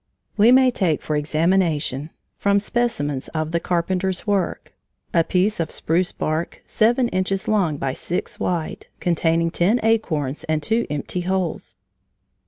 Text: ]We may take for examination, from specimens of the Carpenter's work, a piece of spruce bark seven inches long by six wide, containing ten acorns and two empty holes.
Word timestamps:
]We 0.35 0.51
may 0.51 0.71
take 0.71 1.03
for 1.03 1.15
examination, 1.15 2.09
from 2.35 2.59
specimens 2.59 3.27
of 3.35 3.51
the 3.51 3.59
Carpenter's 3.59 4.25
work, 4.25 4.73
a 5.13 5.23
piece 5.23 5.59
of 5.59 5.69
spruce 5.69 6.11
bark 6.11 6.63
seven 6.65 7.07
inches 7.09 7.47
long 7.47 7.77
by 7.77 7.93
six 7.93 8.39
wide, 8.39 8.87
containing 8.99 9.51
ten 9.51 9.79
acorns 9.83 10.43
and 10.45 10.63
two 10.63 10.87
empty 10.89 11.21
holes. 11.21 11.75